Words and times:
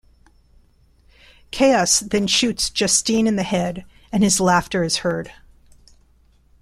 Chaos 1.51 1.99
then 1.99 2.25
shoots 2.25 2.71
Justine 2.71 3.27
in 3.27 3.35
the 3.35 3.43
head 3.43 3.85
and 4.11 4.23
his 4.23 4.39
laughter 4.39 4.83
is 4.83 4.97
heard. 5.05 5.31